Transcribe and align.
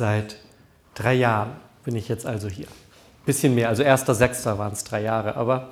Seit 0.00 0.36
drei 0.94 1.12
Jahren 1.12 1.50
bin 1.84 1.94
ich 1.94 2.08
jetzt 2.08 2.24
also 2.24 2.48
hier. 2.48 2.64
Bisschen 3.26 3.54
mehr, 3.54 3.68
also 3.68 3.82
erster 3.82 4.14
Sechster 4.14 4.56
waren 4.56 4.72
es 4.72 4.82
drei 4.82 5.02
Jahre, 5.02 5.36
aber 5.36 5.68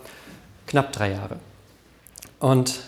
knapp 0.66 0.92
drei 0.92 1.12
Jahre. 1.12 1.36
Und 2.38 2.78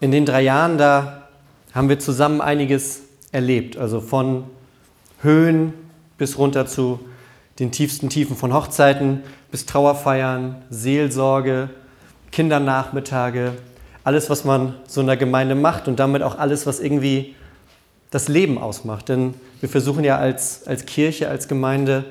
in 0.00 0.10
den 0.10 0.26
drei 0.26 0.42
Jahren, 0.42 0.76
da 0.76 1.28
haben 1.72 1.88
wir 1.88 2.00
zusammen 2.00 2.40
einiges 2.40 3.02
erlebt. 3.30 3.76
Also 3.76 4.00
von 4.00 4.50
Höhen 5.22 5.74
bis 6.18 6.38
runter 6.38 6.66
zu 6.66 6.98
den 7.60 7.70
tiefsten 7.70 8.08
Tiefen 8.08 8.34
von 8.34 8.52
Hochzeiten 8.52 9.22
bis 9.52 9.66
Trauerfeiern, 9.66 10.64
Seelsorge, 10.70 11.70
Kindernachmittage, 12.32 13.52
alles, 14.02 14.28
was 14.28 14.44
man 14.44 14.74
so 14.88 15.02
in 15.02 15.06
der 15.06 15.16
Gemeinde 15.16 15.54
macht 15.54 15.86
und 15.86 16.00
damit 16.00 16.24
auch 16.24 16.36
alles, 16.36 16.66
was 16.66 16.80
irgendwie 16.80 17.36
das 18.10 18.28
Leben 18.28 18.58
ausmacht. 18.58 19.08
Denn 19.08 19.34
wir 19.60 19.68
versuchen 19.68 20.04
ja 20.04 20.18
als, 20.18 20.66
als 20.66 20.86
Kirche, 20.86 21.28
als 21.28 21.48
Gemeinde 21.48 22.04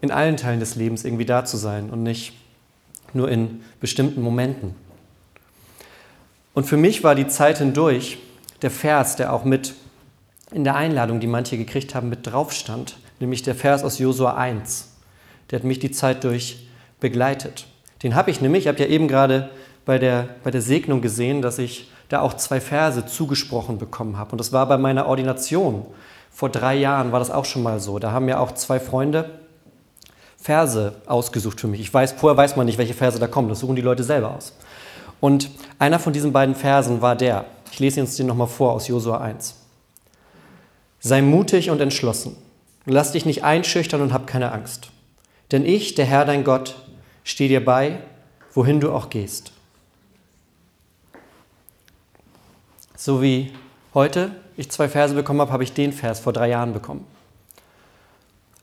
in 0.00 0.10
allen 0.10 0.36
Teilen 0.36 0.60
des 0.60 0.76
Lebens 0.76 1.04
irgendwie 1.04 1.24
da 1.24 1.44
zu 1.44 1.56
sein 1.56 1.90
und 1.90 2.02
nicht 2.02 2.32
nur 3.12 3.30
in 3.30 3.62
bestimmten 3.80 4.22
Momenten. 4.22 4.74
Und 6.54 6.64
für 6.64 6.76
mich 6.76 7.04
war 7.04 7.14
die 7.14 7.28
Zeit 7.28 7.58
hindurch 7.58 8.18
der 8.62 8.70
Vers, 8.70 9.16
der 9.16 9.32
auch 9.32 9.44
mit 9.44 9.74
in 10.50 10.64
der 10.64 10.76
Einladung, 10.76 11.20
die 11.20 11.26
manche 11.26 11.58
gekriegt 11.58 11.94
haben, 11.94 12.08
mit 12.08 12.26
drauf 12.26 12.52
stand, 12.52 12.96
nämlich 13.20 13.42
der 13.42 13.54
Vers 13.54 13.84
aus 13.84 13.98
Josua 13.98 14.34
1. 14.34 14.92
Der 15.50 15.58
hat 15.58 15.64
mich 15.64 15.78
die 15.78 15.90
Zeit 15.90 16.24
durch 16.24 16.68
begleitet. 17.00 17.66
Den 18.02 18.14
habe 18.14 18.30
ich 18.30 18.40
nämlich, 18.40 18.64
ich 18.64 18.68
habe 18.68 18.78
ja 18.78 18.86
eben 18.86 19.08
gerade 19.08 19.50
bei 19.84 19.98
der, 19.98 20.28
bei 20.44 20.50
der 20.50 20.62
Segnung 20.62 21.00
gesehen, 21.00 21.42
dass 21.42 21.58
ich 21.58 21.90
da 22.08 22.20
auch 22.20 22.34
zwei 22.34 22.60
Verse 22.60 23.06
zugesprochen 23.06 23.78
bekommen 23.78 24.16
habe. 24.16 24.32
Und 24.32 24.38
das 24.38 24.52
war 24.52 24.66
bei 24.66 24.78
meiner 24.78 25.06
Ordination. 25.06 25.86
Vor 26.30 26.48
drei 26.48 26.76
Jahren 26.76 27.12
war 27.12 27.18
das 27.18 27.30
auch 27.30 27.44
schon 27.44 27.62
mal 27.62 27.80
so. 27.80 27.98
Da 27.98 28.12
haben 28.12 28.28
ja 28.28 28.38
auch 28.38 28.52
zwei 28.52 28.80
Freunde 28.80 29.30
Verse 30.40 30.94
ausgesucht 31.06 31.60
für 31.60 31.66
mich. 31.66 31.80
Ich 31.80 31.92
weiß, 31.92 32.12
vorher 32.12 32.36
weiß 32.36 32.56
man 32.56 32.66
nicht, 32.66 32.78
welche 32.78 32.94
Verse 32.94 33.18
da 33.18 33.26
kommen. 33.26 33.48
Das 33.48 33.60
suchen 33.60 33.76
die 33.76 33.82
Leute 33.82 34.04
selber 34.04 34.34
aus. 34.34 34.56
Und 35.20 35.50
einer 35.78 35.98
von 35.98 36.12
diesen 36.12 36.32
beiden 36.32 36.54
Versen 36.54 37.02
war 37.02 37.16
der. 37.16 37.44
Ich 37.72 37.80
lese 37.80 38.00
uns 38.00 38.16
den 38.16 38.26
nochmal 38.26 38.46
vor 38.46 38.72
aus 38.72 38.88
Josua 38.88 39.18
1. 39.18 39.56
Sei 41.00 41.22
mutig 41.22 41.70
und 41.70 41.80
entschlossen. 41.80 42.36
Lass 42.86 43.12
dich 43.12 43.26
nicht 43.26 43.44
einschüchtern 43.44 44.00
und 44.00 44.12
hab 44.12 44.26
keine 44.26 44.52
Angst. 44.52 44.90
Denn 45.52 45.66
ich, 45.66 45.94
der 45.94 46.06
Herr 46.06 46.24
dein 46.24 46.44
Gott, 46.44 46.76
stehe 47.24 47.48
dir 47.48 47.64
bei, 47.64 47.98
wohin 48.54 48.80
du 48.80 48.92
auch 48.92 49.10
gehst. 49.10 49.52
So 53.00 53.22
wie 53.22 53.52
heute 53.94 54.32
ich 54.56 54.72
zwei 54.72 54.88
Verse 54.88 55.14
bekommen 55.14 55.40
habe, 55.40 55.52
habe 55.52 55.62
ich 55.62 55.72
den 55.72 55.92
Vers 55.92 56.18
vor 56.18 56.32
drei 56.32 56.48
Jahren 56.48 56.72
bekommen. 56.72 57.06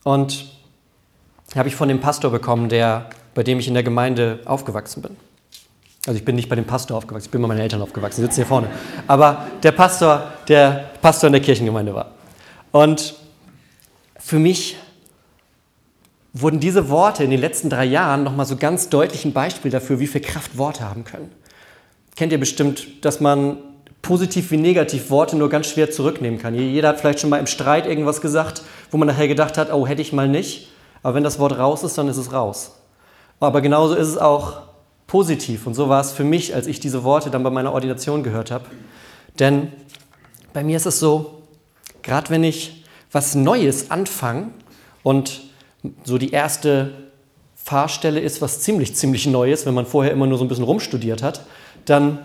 Und 0.04 0.52
habe 1.56 1.70
ich 1.70 1.76
von 1.78 1.88
dem 1.88 2.02
Pastor 2.02 2.32
bekommen, 2.32 2.68
der, 2.68 3.10
bei 3.34 3.44
dem 3.44 3.60
ich 3.60 3.70
in 3.70 3.74
der 3.74 3.84
Gemeinde 3.84 4.42
aufgewachsen 4.44 5.02
bin. 5.02 5.16
Also 6.06 6.18
ich 6.18 6.26
bin 6.26 6.36
nicht 6.36 6.50
bei 6.50 6.58
dem 6.58 6.66
Pastor 6.66 6.98
aufgewachsen, 6.98 7.28
ich 7.28 7.32
bin 7.32 7.42
bei 7.42 7.48
meinen 7.48 7.62
Eltern 7.62 7.82
aufgewachsen, 7.82 8.18
die 8.18 8.24
sitzen 8.24 8.36
hier 8.36 8.46
vorne. 8.46 8.68
Aber 9.08 9.48
der 9.64 9.72
Pastor, 9.72 10.34
der 10.50 10.90
Pastor 11.02 11.28
in 11.28 11.34
der 11.34 11.42
Kirchengemeinde 11.42 11.96
war. 11.96 12.12
Und 12.74 13.16
für 14.20 14.38
mich 14.38 14.76
wurden 16.34 16.60
diese 16.60 16.90
Worte 16.90 17.24
in 17.24 17.32
den 17.32 17.40
letzten 17.40 17.70
drei 17.70 17.86
Jahren 17.86 18.26
nochmal 18.26 18.46
so 18.46 18.58
ganz 18.58 18.90
deutlich 18.90 19.24
ein 19.24 19.32
Beispiel 19.32 19.72
dafür, 19.72 20.02
wie 20.02 20.08
viel 20.08 20.20
Kraft 20.20 20.58
Worte 20.58 20.84
haben 20.84 21.06
können. 21.06 21.32
Kennt 22.18 22.34
ihr 22.34 22.40
bestimmt, 22.40 23.06
dass 23.06 23.22
man 23.22 23.60
positiv 24.06 24.52
wie 24.52 24.58
negativ 24.58 25.10
Worte 25.10 25.36
nur 25.36 25.50
ganz 25.50 25.66
schwer 25.66 25.90
zurücknehmen 25.90 26.40
kann. 26.40 26.54
Jeder 26.54 26.90
hat 26.90 27.00
vielleicht 27.00 27.20
schon 27.20 27.32
mal 27.32 27.40
im 27.40 27.48
Streit 27.48 27.88
irgendwas 27.88 28.22
gesagt, 28.22 28.62
wo 28.92 28.98
man 28.98 29.08
nachher 29.08 29.28
gedacht 29.28 29.58
hat, 29.58 29.74
oh, 29.74 29.88
hätte 29.88 30.04
ich 30.04 30.14
mal 30.14 30.28
nicht. 30.28 30.70
Aber 31.02 31.16
wenn 31.16 31.24
das 31.24 31.40
Wort 31.40 31.58
raus 31.58 31.84
ist, 31.84 31.98
dann 31.98 32.08
ist 32.08 32.18
es 32.18 32.32
raus. 32.32 32.76
Aber 33.40 33.62
genauso 33.62 33.96
ist 33.96 34.08
es 34.08 34.18
auch 34.20 34.62
positiv. 35.08 35.66
Und 35.66 35.74
so 35.74 35.90
war 35.90 36.02
es 36.02 36.12
für 36.12 36.24
mich, 36.24 36.54
als 36.54 36.68
ich 36.68 36.80
diese 36.80 37.04
Worte 37.04 37.32
dann 37.32 37.42
bei 37.42 37.50
meiner 37.50 37.74
Ordination 37.74 38.22
gehört 38.22 38.52
habe. 38.52 38.66
Denn 39.40 39.72
bei 40.54 40.64
mir 40.64 40.78
ist 40.78 40.86
es 40.86 41.00
so, 41.00 41.42
gerade 42.04 42.30
wenn 42.30 42.44
ich 42.44 42.86
was 43.12 43.34
Neues 43.34 43.90
anfange 43.90 44.50
und 45.02 45.42
so 46.04 46.20
die 46.20 46.30
erste 46.30 46.92
Fahrstelle 47.56 48.20
ist 48.20 48.40
was 48.40 48.62
ziemlich, 48.62 48.96
ziemlich 48.96 49.26
Neues, 49.26 49.66
wenn 49.66 49.74
man 49.74 49.88
vorher 49.88 50.14
immer 50.14 50.28
nur 50.28 50.38
so 50.38 50.46
ein 50.46 50.48
bisschen 50.48 50.64
rumstudiert 50.64 51.24
hat, 51.24 51.42
dann 51.86 52.20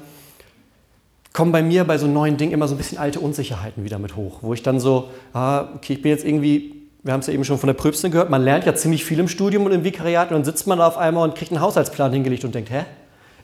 kommen 1.32 1.52
bei 1.52 1.62
mir 1.62 1.84
bei 1.84 1.98
so 1.98 2.06
neuen 2.06 2.36
Dingen 2.36 2.52
immer 2.52 2.68
so 2.68 2.74
ein 2.74 2.78
bisschen 2.78 2.98
alte 2.98 3.20
Unsicherheiten 3.20 3.84
wieder 3.84 3.98
mit 3.98 4.16
hoch, 4.16 4.38
wo 4.42 4.52
ich 4.54 4.62
dann 4.62 4.80
so, 4.80 5.10
ah, 5.32 5.68
okay, 5.76 5.94
ich 5.94 6.02
bin 6.02 6.10
jetzt 6.10 6.24
irgendwie, 6.24 6.74
wir 7.02 7.12
haben 7.12 7.20
es 7.20 7.28
ja 7.28 7.32
eben 7.32 7.44
schon 7.44 7.58
von 7.58 7.68
der 7.68 7.74
Pröbstin 7.74 8.10
gehört, 8.10 8.30
man 8.30 8.42
lernt 8.42 8.66
ja 8.66 8.74
ziemlich 8.74 9.04
viel 9.04 9.18
im 9.18 9.28
Studium 9.28 9.64
und 9.64 9.72
im 9.72 9.84
Vikariat 9.84 10.30
und 10.30 10.34
dann 10.34 10.44
sitzt 10.44 10.66
man 10.66 10.78
da 10.78 10.88
auf 10.88 10.98
einmal 10.98 11.28
und 11.28 11.36
kriegt 11.36 11.52
einen 11.52 11.60
Haushaltsplan 11.60 12.12
hingelegt 12.12 12.44
und 12.44 12.54
denkt, 12.54 12.70
hä? 12.70 12.84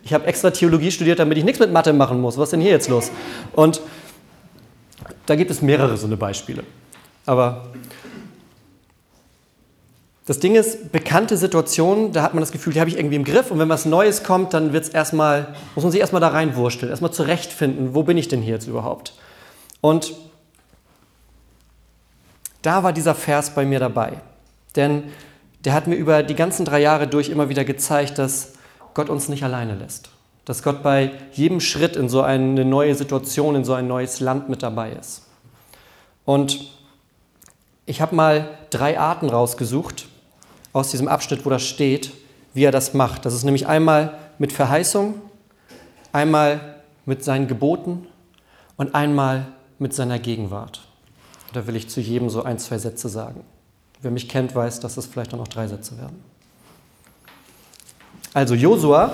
Ich 0.02 0.14
habe 0.14 0.26
extra 0.26 0.50
Theologie 0.50 0.92
studiert, 0.92 1.18
damit 1.18 1.36
ich 1.36 1.44
nichts 1.44 1.58
mit 1.58 1.72
Mathe 1.72 1.92
machen 1.92 2.20
muss. 2.20 2.38
Was 2.38 2.44
ist 2.44 2.52
denn 2.52 2.60
hier 2.60 2.70
jetzt 2.70 2.88
los? 2.88 3.10
Und 3.54 3.80
da 5.26 5.34
gibt 5.34 5.50
es 5.50 5.62
mehrere 5.62 5.96
so 5.96 6.06
eine 6.06 6.16
Beispiele. 6.16 6.62
Aber 7.24 7.66
das 10.26 10.40
Ding 10.40 10.56
ist, 10.56 10.90
bekannte 10.90 11.36
Situationen, 11.36 12.12
da 12.12 12.22
hat 12.22 12.34
man 12.34 12.42
das 12.42 12.50
Gefühl, 12.50 12.72
die 12.72 12.80
habe 12.80 12.90
ich 12.90 12.98
irgendwie 12.98 13.14
im 13.14 13.24
Griff 13.24 13.52
und 13.52 13.60
wenn 13.60 13.68
was 13.68 13.84
Neues 13.84 14.24
kommt, 14.24 14.52
dann 14.54 14.72
wird's 14.72 14.88
erstmal, 14.88 15.54
muss 15.76 15.84
man 15.84 15.92
sich 15.92 16.00
erstmal 16.00 16.20
da 16.20 16.28
reinwursteln, 16.28 16.90
erstmal 16.90 17.12
zurechtfinden, 17.12 17.94
wo 17.94 18.02
bin 18.02 18.18
ich 18.18 18.26
denn 18.26 18.42
hier 18.42 18.54
jetzt 18.54 18.66
überhaupt? 18.66 19.14
Und 19.80 20.14
da 22.62 22.82
war 22.82 22.92
dieser 22.92 23.14
Vers 23.14 23.50
bei 23.54 23.64
mir 23.64 23.78
dabei. 23.78 24.14
Denn 24.74 25.04
der 25.64 25.72
hat 25.72 25.86
mir 25.86 25.94
über 25.94 26.24
die 26.24 26.34
ganzen 26.34 26.64
drei 26.64 26.80
Jahre 26.80 27.06
durch 27.06 27.28
immer 27.28 27.48
wieder 27.48 27.64
gezeigt, 27.64 28.18
dass 28.18 28.54
Gott 28.94 29.08
uns 29.08 29.28
nicht 29.28 29.44
alleine 29.44 29.76
lässt. 29.76 30.10
Dass 30.44 30.64
Gott 30.64 30.82
bei 30.82 31.12
jedem 31.32 31.60
Schritt 31.60 31.94
in 31.94 32.08
so 32.08 32.22
eine 32.22 32.64
neue 32.64 32.96
Situation, 32.96 33.54
in 33.54 33.64
so 33.64 33.74
ein 33.74 33.86
neues 33.86 34.18
Land 34.18 34.48
mit 34.48 34.64
dabei 34.64 34.90
ist. 34.92 35.22
Und 36.24 36.72
ich 37.84 38.00
habe 38.00 38.16
mal 38.16 38.58
drei 38.70 38.98
Arten 38.98 39.30
rausgesucht, 39.30 40.08
aus 40.76 40.90
diesem 40.90 41.08
Abschnitt, 41.08 41.46
wo 41.46 41.50
das 41.50 41.62
steht, 41.62 42.12
wie 42.52 42.64
er 42.64 42.70
das 42.70 42.92
macht. 42.92 43.24
Das 43.24 43.32
ist 43.32 43.44
nämlich 43.44 43.66
einmal 43.66 44.18
mit 44.38 44.52
Verheißung, 44.52 45.14
einmal 46.12 46.76
mit 47.06 47.24
seinen 47.24 47.48
Geboten 47.48 48.06
und 48.76 48.94
einmal 48.94 49.46
mit 49.78 49.94
seiner 49.94 50.18
Gegenwart. 50.18 50.82
Da 51.54 51.66
will 51.66 51.76
ich 51.76 51.88
zu 51.88 52.02
jedem 52.02 52.28
so 52.28 52.42
ein, 52.42 52.58
zwei 52.58 52.76
Sätze 52.76 53.08
sagen. 53.08 53.42
Wer 54.02 54.10
mich 54.10 54.28
kennt, 54.28 54.54
weiß, 54.54 54.80
dass 54.80 54.98
es 54.98 55.06
vielleicht 55.06 55.32
auch 55.32 55.38
noch 55.38 55.48
drei 55.48 55.66
Sätze 55.66 55.96
werden. 55.96 56.22
Also 58.34 58.54
Josua 58.54 59.12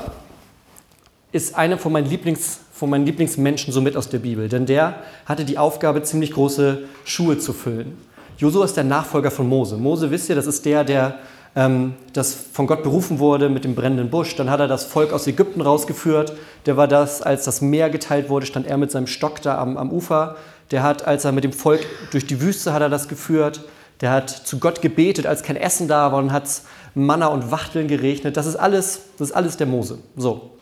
ist 1.31 1.55
einer 1.55 1.79
von 1.79 1.93
meinen, 1.93 2.11
Lieblings, 2.11 2.59
von 2.73 2.91
meinen 2.91 3.07
Lieblingsmenschen 3.07 3.73
so 3.73 3.81
mit 3.81 3.97
aus 3.97 4.09
der 4.09 4.19
Bibel, 4.19 4.49
denn 4.49 4.67
der 4.67 4.97
hatte 5.27 5.45
die 5.45 5.59
Aufgabe, 5.59 6.03
ziemlich 6.03 6.33
große 6.33 6.83
Schuhe 7.05 7.39
zu 7.39 7.53
füllen. 7.53 7.97
Josua 8.37 8.65
ist 8.65 8.77
der 8.77 8.83
Nachfolger 8.83 9.31
von 9.31 9.49
Mose. 9.49 9.77
Mose, 9.77 10.11
wisst 10.11 10.29
ihr, 10.29 10.35
das 10.35 10.49
ist 10.49 10.65
der, 10.65 10.83
der 10.83 11.21
das 11.55 12.35
von 12.35 12.67
Gott 12.67 12.83
berufen 12.83 13.19
wurde 13.19 13.51
mit 13.51 13.65
dem 13.65 13.75
brennenden 13.75 14.09
Busch. 14.09 14.35
Dann 14.37 14.49
hat 14.49 14.61
er 14.61 14.69
das 14.69 14.85
Volk 14.85 15.13
aus 15.13 15.27
Ägypten 15.27 15.61
rausgeführt. 15.61 16.33
Der 16.65 16.79
war 16.79 16.89
das, 16.89 17.21
als 17.21 17.45
das 17.45 17.61
Meer 17.61 17.91
geteilt 17.91 18.31
wurde, 18.31 18.47
stand 18.47 18.67
er 18.67 18.79
mit 18.79 18.91
seinem 18.91 19.07
Stock 19.07 19.43
da 19.43 19.59
am, 19.59 19.77
am 19.77 19.91
Ufer. 19.91 20.37
Der 20.71 20.83
hat, 20.83 21.07
als 21.07 21.27
er 21.27 21.33
mit 21.33 21.45
dem 21.45 21.53
Volk 21.53 21.85
durch 22.11 22.27
die 22.27 22.41
Wüste 22.41 22.73
hat 22.73 22.81
er 22.81 22.89
das 22.89 23.07
geführt. 23.07 23.61
Der 24.01 24.11
hat 24.11 24.31
zu 24.31 24.59
Gott 24.59 24.81
gebetet, 24.81 25.27
als 25.27 25.43
kein 25.43 25.57
Essen 25.57 25.89
da 25.89 26.11
war 26.11 26.19
und 26.21 26.33
hat 26.33 26.49
Manna 26.95 27.27
und 27.27 27.51
Wachteln 27.51 27.87
geregnet. 27.87 28.39
Das 28.39 28.47
ist 28.47 28.57
alles, 28.57 29.03
das 29.19 29.29
ist 29.29 29.37
alles 29.37 29.59
der 29.59 29.67
Mose. 29.67 29.99
So. 30.17 30.53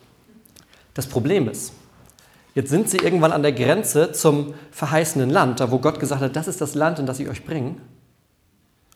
Das 0.93 1.07
Problem 1.07 1.47
ist, 1.47 1.71
jetzt 2.53 2.69
sind 2.69 2.89
sie 2.89 2.97
irgendwann 2.97 3.31
an 3.31 3.43
der 3.43 3.53
Grenze 3.53 4.11
zum 4.11 4.53
verheißenen 4.71 5.29
Land, 5.29 5.61
da 5.61 5.71
wo 5.71 5.79
Gott 5.79 6.01
gesagt 6.01 6.21
hat, 6.21 6.35
das 6.35 6.49
ist 6.49 6.59
das 6.59 6.75
Land, 6.75 6.99
in 6.99 7.05
das 7.05 7.19
ich 7.21 7.29
euch 7.29 7.45
bringe. 7.45 7.75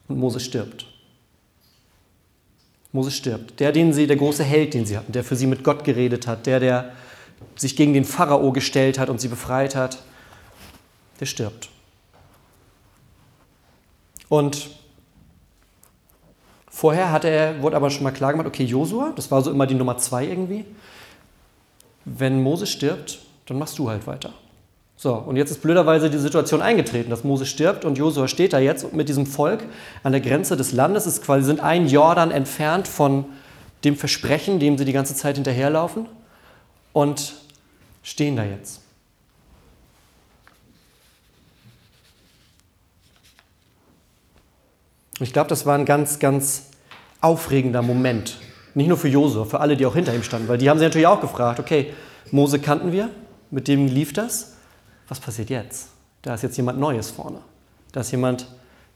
Und 0.09 0.17
Mose 0.19 0.41
stirbt. 0.41 0.85
Mose 2.95 3.11
stirbt. 3.11 3.59
Der, 3.59 3.71
den 3.71 3.93
sie, 3.93 4.07
der 4.07 4.15
große 4.15 4.43
Held, 4.43 4.73
den 4.73 4.85
sie 4.85 4.97
hatten, 4.97 5.11
der 5.11 5.23
für 5.23 5.35
sie 5.35 5.47
mit 5.47 5.63
Gott 5.63 5.83
geredet 5.83 6.27
hat, 6.27 6.45
der, 6.45 6.59
der 6.59 6.91
sich 7.55 7.75
gegen 7.75 7.93
den 7.93 8.05
Pharao 8.05 8.51
gestellt 8.51 8.97
hat 8.97 9.09
und 9.09 9.19
sie 9.19 9.27
befreit 9.27 9.75
hat, 9.75 9.99
der 11.19 11.25
stirbt. 11.25 11.69
Und 14.29 14.69
vorher 16.69 17.11
hatte 17.11 17.29
er, 17.29 17.61
wurde 17.61 17.75
aber 17.75 17.89
schon 17.89 18.03
mal 18.03 18.11
klar 18.11 18.31
gemacht, 18.31 18.47
okay, 18.47 18.63
Josua, 18.63 19.11
das 19.15 19.29
war 19.29 19.41
so 19.41 19.51
immer 19.51 19.67
die 19.67 19.75
Nummer 19.75 19.97
zwei 19.97 20.25
irgendwie. 20.25 20.65
Wenn 22.05 22.41
Mose 22.41 22.65
stirbt, 22.65 23.19
dann 23.45 23.59
machst 23.59 23.77
du 23.77 23.89
halt 23.89 24.07
weiter. 24.07 24.33
So, 24.97 25.13
und 25.13 25.35
jetzt 25.35 25.51
ist 25.51 25.61
blöderweise 25.61 26.09
die 26.09 26.17
Situation 26.17 26.61
eingetreten, 26.61 27.09
dass 27.09 27.23
Mose 27.23 27.45
stirbt 27.45 27.83
und 27.83 27.97
Josua 27.97 28.27
steht 28.27 28.53
da 28.53 28.59
jetzt 28.59 28.93
mit 28.93 29.09
diesem 29.09 29.25
Volk 29.25 29.63
an 30.03 30.13
der 30.13 30.21
Grenze 30.21 30.55
des 30.55 30.71
Landes, 30.71 31.05
ist 31.05 31.23
quasi 31.23 31.45
sind 31.45 31.59
ein 31.59 31.87
Jordan 31.87 32.31
entfernt 32.31 32.87
von 32.87 33.25
dem 33.83 33.97
Versprechen, 33.97 34.59
dem 34.59 34.77
sie 34.77 34.85
die 34.85 34.93
ganze 34.93 35.13
Zeit 35.13 35.35
hinterherlaufen 35.35 36.07
und 36.93 37.33
stehen 38.03 38.37
da 38.37 38.45
jetzt. 38.45 38.81
Ich 45.19 45.33
glaube, 45.33 45.49
das 45.49 45.65
war 45.65 45.77
ein 45.77 45.85
ganz, 45.85 46.19
ganz 46.19 46.67
aufregender 47.21 47.81
Moment. 47.81 48.37
Nicht 48.73 48.87
nur 48.87 48.97
für 48.97 49.07
Josua, 49.07 49.45
für 49.45 49.59
alle, 49.59 49.77
die 49.77 49.85
auch 49.85 49.95
hinter 49.95 50.13
ihm 50.13 50.23
standen, 50.23 50.47
weil 50.47 50.57
die 50.57 50.69
haben 50.69 50.77
sich 50.77 50.87
natürlich 50.87 51.07
auch 51.07 51.21
gefragt, 51.21 51.59
okay, 51.59 51.93
Mose 52.31 52.59
kannten 52.59 52.91
wir, 52.91 53.09
mit 53.51 53.67
dem 53.67 53.87
lief 53.87 54.11
das. 54.11 54.54
Was 55.07 55.19
passiert 55.19 55.49
jetzt? 55.49 55.89
Da 56.21 56.33
ist 56.33 56.43
jetzt 56.43 56.57
jemand 56.57 56.79
Neues 56.79 57.11
vorne. 57.11 57.39
Da 57.91 58.01
ist 58.01 58.11
jemand, 58.11 58.47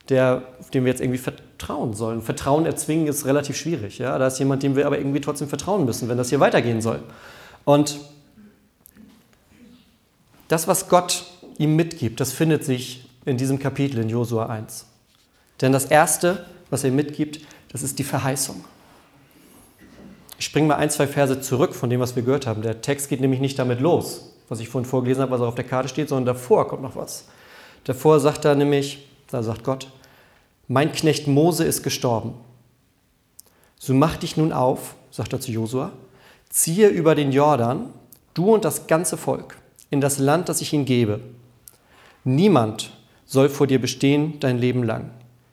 der, 0.08 0.42
den 0.74 0.84
wir 0.84 0.90
jetzt 0.90 1.00
irgendwie 1.00 1.18
vertrauen 1.18 1.94
sollen. 1.94 2.22
Vertrauen 2.22 2.66
erzwingen 2.66 3.06
ist 3.06 3.24
relativ 3.24 3.56
schwierig. 3.56 3.98
Ja? 3.98 4.18
Da 4.18 4.26
ist 4.26 4.38
jemand, 4.38 4.62
dem 4.62 4.76
wir 4.76 4.86
aber 4.86 4.98
irgendwie 4.98 5.20
trotzdem 5.20 5.48
vertrauen 5.48 5.84
müssen, 5.84 6.08
wenn 6.08 6.18
das 6.18 6.30
hier 6.30 6.40
weitergehen 6.40 6.80
soll. 6.80 7.00
Und 7.64 8.00
das, 10.48 10.66
was 10.66 10.88
Gott 10.88 11.26
ihm 11.58 11.76
mitgibt, 11.76 12.18
das 12.18 12.32
findet 12.32 12.64
sich 12.64 13.08
in 13.24 13.36
diesem 13.36 13.58
Kapitel 13.58 14.00
in 14.00 14.08
Josua 14.08 14.46
1. 14.46 14.86
Denn 15.60 15.72
das 15.72 15.84
Erste, 15.84 16.46
was 16.70 16.82
er 16.82 16.90
ihm 16.90 16.96
mitgibt, 16.96 17.40
das 17.70 17.82
ist 17.82 17.98
die 17.98 18.04
Verheißung. 18.04 18.64
Ich 20.38 20.46
springe 20.46 20.68
mal 20.68 20.76
ein, 20.76 20.90
zwei 20.90 21.06
Verse 21.06 21.40
zurück 21.40 21.74
von 21.74 21.90
dem, 21.90 22.00
was 22.00 22.16
wir 22.16 22.22
gehört 22.22 22.46
haben. 22.46 22.62
Der 22.62 22.80
Text 22.80 23.10
geht 23.10 23.20
nämlich 23.20 23.40
nicht 23.40 23.58
damit 23.58 23.80
los, 23.80 24.32
was 24.50 24.60
ich 24.60 24.68
vorhin 24.68 24.88
vorgelesen 24.88 25.22
habe, 25.22 25.32
was 25.32 25.40
auch 25.40 25.48
auf 25.48 25.54
der 25.54 25.64
Karte 25.64 25.88
steht, 25.88 26.10
sondern 26.10 26.26
davor 26.26 26.68
kommt 26.68 26.82
noch 26.82 26.96
was. 26.96 27.28
Davor 27.84 28.20
sagt 28.20 28.44
er 28.44 28.56
nämlich, 28.56 29.08
da 29.30 29.42
sagt 29.42 29.64
Gott, 29.64 29.90
mein 30.68 30.92
Knecht 30.92 31.26
Mose 31.26 31.64
ist 31.64 31.82
gestorben. 31.82 32.34
So 33.78 33.94
mach 33.94 34.16
dich 34.16 34.36
nun 34.36 34.52
auf, 34.52 34.96
sagt 35.10 35.32
er 35.32 35.40
zu 35.40 35.52
Josua, 35.52 35.92
ziehe 36.50 36.88
über 36.88 37.14
den 37.14 37.32
Jordan, 37.32 37.92
du 38.34 38.52
und 38.52 38.64
das 38.64 38.88
ganze 38.88 39.16
Volk, 39.16 39.56
in 39.88 40.00
das 40.00 40.18
Land, 40.18 40.48
das 40.48 40.60
ich 40.60 40.72
ihnen 40.72 40.84
gebe. 40.84 41.20
Niemand 42.24 42.92
soll 43.24 43.48
vor 43.48 43.68
dir 43.68 43.80
bestehen 43.80 44.40
dein 44.40 44.58
Leben 44.58 44.82
lang. 44.82 45.10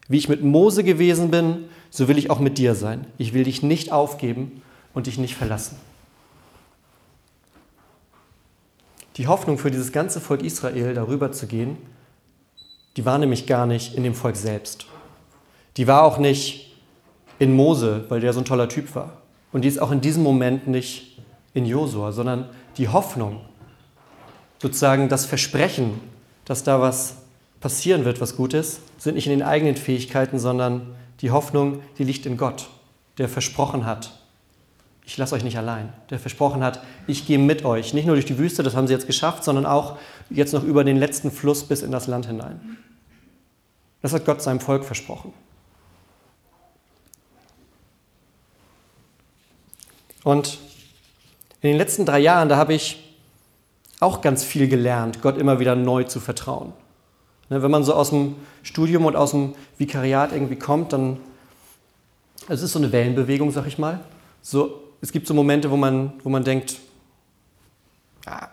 Wie 0.08 0.18
ich 0.18 0.28
mit 0.28 0.44
Mose 0.44 0.84
gewesen 0.84 1.30
bin, 1.30 1.66
so 1.92 2.08
will 2.08 2.18
ich 2.18 2.32
auch 2.32 2.40
mit 2.40 2.58
dir 2.58 2.74
sein. 2.74 3.06
Ich 3.20 3.34
will 3.34 3.44
dich 3.44 3.62
nicht 3.62 3.92
aufgeben 3.92 4.64
und 4.96 5.06
dich 5.06 5.20
nicht 5.20 5.36
verlassen. 5.36 5.78
Die 9.18 9.28
Hoffnung 9.28 9.58
für 9.58 9.72
dieses 9.72 9.92
ganze 9.92 10.22
Volk 10.22 10.44
Israel, 10.44 10.94
darüber 10.94 11.32
zu 11.32 11.48
gehen, 11.48 11.78
die 12.96 13.06
war 13.06 13.18
nämlich 13.18 13.48
gar 13.48 13.66
nicht 13.66 13.96
in 13.96 14.04
dem 14.04 14.14
Volk 14.14 14.36
selbst. 14.36 14.86
Die 15.78 15.88
war 15.88 16.04
auch 16.04 16.18
nicht 16.20 16.76
in 17.40 17.54
Mose, 17.54 18.06
weil 18.10 18.22
der 18.22 18.34
so 18.34 18.40
ein 18.40 18.46
toller 18.46 18.70
Typ 18.70 18.96
war. 18.96 19.22
Und 19.52 19.64
die 19.64 19.68
ist 19.68 19.82
auch 19.82 19.92
in 19.92 20.02
diesem 20.02 20.24
Moment 20.24 20.68
nicht 20.68 21.20
in 21.54 21.66
Josua, 21.66 22.12
sondern 22.12 22.50
die 22.78 22.90
Hoffnung, 22.90 23.42
sozusagen 24.62 25.10
das 25.10 25.26
Versprechen, 25.26 26.00
dass 26.46 26.64
da 26.64 26.80
was 26.82 27.18
passieren 27.60 28.06
wird, 28.06 28.22
was 28.22 28.36
Gutes, 28.36 28.80
sind 28.98 29.16
nicht 29.16 29.28
in 29.28 29.32
den 29.32 29.44
eigenen 29.44 29.76
Fähigkeiten, 29.76 30.40
sondern 30.40 30.96
die 31.22 31.32
Hoffnung, 31.32 31.82
die 31.98 32.04
liegt 32.04 32.26
in 32.26 32.38
Gott, 32.38 32.70
der 33.18 33.30
versprochen 33.30 33.86
hat, 33.86 34.17
ich 35.08 35.16
lasse 35.16 35.36
euch 35.36 35.44
nicht 35.44 35.58
allein, 35.58 35.94
der 36.10 36.20
versprochen 36.20 36.62
hat, 36.62 36.84
ich 37.08 37.26
gehe 37.26 37.40
mit 37.40 37.64
euch, 37.64 37.94
nicht 37.94 38.06
nur 38.06 38.16
durch 38.16 38.26
die 38.26 38.38
Wüste, 38.38 38.62
das 38.62 38.76
haben 38.76 38.88
sie 38.88 38.94
jetzt 38.94 39.08
geschafft, 39.08 39.46
sondern 39.46 39.66
auch 39.66 39.98
jetzt 40.30 40.54
noch 40.54 40.66
über 40.66 40.84
den 40.84 40.98
letzten 40.98 41.32
Fluss 41.32 41.64
bis 41.64 41.82
in 41.82 41.92
das 41.92 42.08
Land 42.08 42.26
hinein. 42.26 42.78
Das 44.02 44.12
hat 44.12 44.26
Gott 44.26 44.42
seinem 44.42 44.60
Volk 44.60 44.84
versprochen. 44.84 45.34
Und 50.26 50.60
in 51.62 51.70
den 51.70 51.78
letzten 51.78 52.06
drei 52.06 52.20
Jahren, 52.20 52.50
da 52.50 52.58
habe 52.58 52.74
ich 52.74 53.18
auch 54.02 54.20
ganz 54.20 54.44
viel 54.44 54.68
gelernt, 54.68 55.22
Gott 55.22 55.38
immer 55.38 55.60
wieder 55.60 55.78
neu 55.78 56.04
zu 56.04 56.20
vertrauen. 56.20 56.74
Ne, 57.50 57.64
wenn 57.64 57.72
man 57.72 57.86
so 57.86 57.94
aus 57.94 58.10
dem 58.10 58.36
Studium 58.62 59.06
und 59.06 59.16
aus 59.16 59.32
dem 59.32 59.56
Vikariat 59.78 60.34
irgendwie 60.34 60.58
kommt, 60.58 60.92
dann 60.92 61.18
es 62.50 62.62
ist 62.62 62.74
so 62.74 62.80
eine 62.80 62.92
Wellenbewegung, 62.92 63.52
sag 63.52 63.68
ich 63.68 63.78
mal. 63.78 64.02
So, 64.42 64.82
es 65.02 65.12
gibt 65.12 65.28
so 65.28 65.34
Momente, 65.34 65.70
wo 65.70 65.78
man, 65.78 66.14
wo 66.24 66.30
man 66.30 66.44
denkt, 66.44 66.78
ah, 68.26 68.48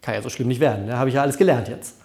kann 0.00 0.14
ja 0.14 0.22
so 0.22 0.28
schlimm 0.28 0.48
nicht 0.48 0.60
werden, 0.60 0.86
da 0.86 0.94
ne, 0.94 0.98
habe 0.98 1.08
ich 1.08 1.14
ja 1.14 1.22
alles 1.22 1.38
gelernt 1.38 1.68
jetzt. 1.68 1.96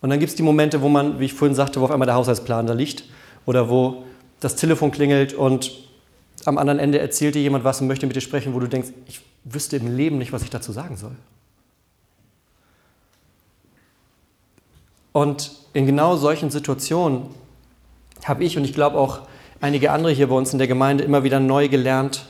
Und 0.00 0.10
dann 0.10 0.18
gibt 0.18 0.30
es 0.30 0.36
die 0.36 0.42
Momente, 0.42 0.82
wo 0.82 0.88
man, 0.88 1.20
wie 1.20 1.26
ich 1.26 1.34
vorhin 1.34 1.54
sagte, 1.54 1.80
wo 1.80 1.84
auf 1.84 1.90
einmal 1.90 2.06
der 2.06 2.16
Haushaltsplan 2.16 2.66
da 2.66 2.72
liegt 2.72 3.04
oder 3.46 3.70
wo 3.70 4.04
das 4.40 4.56
Telefon 4.56 4.90
klingelt 4.90 5.32
und 5.32 5.70
am 6.44 6.58
anderen 6.58 6.80
Ende 6.80 6.98
erzählt 6.98 7.36
dir 7.36 7.42
jemand 7.42 7.62
was 7.62 7.80
und 7.80 7.86
möchte 7.86 8.06
mit 8.06 8.16
dir 8.16 8.20
sprechen, 8.20 8.54
wo 8.54 8.60
du 8.60 8.68
denkst, 8.68 8.88
ich 9.06 9.20
wüsste 9.44 9.76
im 9.76 9.96
Leben 9.96 10.18
nicht, 10.18 10.32
was 10.32 10.42
ich 10.42 10.50
dazu 10.50 10.72
sagen 10.72 10.96
soll. 10.96 11.14
Und 15.12 15.52
in 15.72 15.86
genau 15.86 16.16
solchen 16.16 16.50
Situationen 16.50 17.26
habe 18.24 18.44
ich 18.44 18.56
und 18.56 18.64
ich 18.64 18.72
glaube 18.72 18.98
auch 18.98 19.20
einige 19.60 19.92
andere 19.92 20.12
hier 20.12 20.28
bei 20.28 20.34
uns 20.34 20.52
in 20.52 20.58
der 20.58 20.68
Gemeinde 20.68 21.04
immer 21.04 21.22
wieder 21.22 21.38
neu 21.38 21.68
gelernt, 21.68 22.26